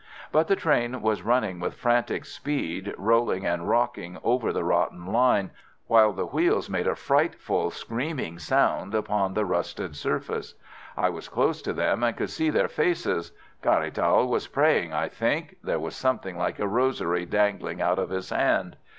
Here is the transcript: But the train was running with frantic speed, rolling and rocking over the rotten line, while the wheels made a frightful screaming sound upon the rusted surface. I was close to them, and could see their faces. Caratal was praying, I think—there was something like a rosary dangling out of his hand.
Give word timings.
But 0.31 0.47
the 0.47 0.55
train 0.55 1.03
was 1.03 1.21
running 1.21 1.59
with 1.59 1.75
frantic 1.75 2.25
speed, 2.25 2.95
rolling 2.97 3.45
and 3.45 3.69
rocking 3.69 4.17
over 4.23 4.51
the 4.51 4.63
rotten 4.63 5.05
line, 5.05 5.51
while 5.85 6.11
the 6.11 6.25
wheels 6.25 6.71
made 6.71 6.87
a 6.87 6.95
frightful 6.95 7.69
screaming 7.69 8.39
sound 8.39 8.95
upon 8.95 9.35
the 9.35 9.45
rusted 9.45 9.95
surface. 9.95 10.55
I 10.97 11.09
was 11.09 11.29
close 11.29 11.61
to 11.61 11.73
them, 11.73 12.01
and 12.01 12.17
could 12.17 12.31
see 12.31 12.49
their 12.49 12.67
faces. 12.67 13.31
Caratal 13.61 14.27
was 14.27 14.47
praying, 14.47 14.91
I 14.91 15.07
think—there 15.07 15.77
was 15.79 15.95
something 15.95 16.35
like 16.35 16.57
a 16.57 16.67
rosary 16.67 17.27
dangling 17.27 17.79
out 17.79 17.99
of 17.99 18.09
his 18.09 18.31
hand. 18.31 18.77